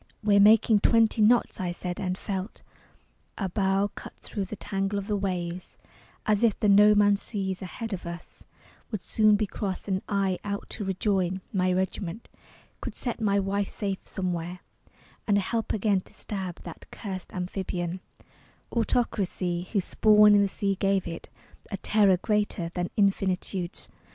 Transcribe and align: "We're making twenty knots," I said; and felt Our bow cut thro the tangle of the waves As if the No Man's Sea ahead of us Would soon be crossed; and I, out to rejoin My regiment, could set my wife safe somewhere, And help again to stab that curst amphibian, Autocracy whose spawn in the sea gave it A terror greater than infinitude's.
"We're 0.23 0.39
making 0.39 0.79
twenty 0.79 1.21
knots," 1.21 1.59
I 1.61 1.71
said; 1.71 1.99
and 1.99 2.17
felt 2.17 2.63
Our 3.37 3.49
bow 3.49 3.89
cut 3.89 4.13
thro 4.19 4.43
the 4.43 4.55
tangle 4.55 4.97
of 4.97 5.05
the 5.05 5.15
waves 5.15 5.77
As 6.25 6.43
if 6.43 6.59
the 6.59 6.67
No 6.67 6.95
Man's 6.95 7.21
Sea 7.21 7.55
ahead 7.61 7.93
of 7.93 8.07
us 8.07 8.43
Would 8.89 9.03
soon 9.03 9.35
be 9.35 9.45
crossed; 9.45 9.87
and 9.87 10.01
I, 10.09 10.39
out 10.43 10.67
to 10.71 10.83
rejoin 10.83 11.41
My 11.53 11.71
regiment, 11.71 12.29
could 12.81 12.95
set 12.95 13.21
my 13.21 13.39
wife 13.39 13.67
safe 13.67 13.99
somewhere, 14.03 14.61
And 15.27 15.37
help 15.37 15.71
again 15.71 16.01
to 16.01 16.13
stab 16.15 16.63
that 16.63 16.89
curst 16.89 17.31
amphibian, 17.31 17.99
Autocracy 18.71 19.67
whose 19.71 19.85
spawn 19.85 20.33
in 20.33 20.41
the 20.41 20.47
sea 20.47 20.73
gave 20.73 21.05
it 21.07 21.29
A 21.69 21.77
terror 21.77 22.17
greater 22.17 22.71
than 22.73 22.89
infinitude's. 22.97 23.87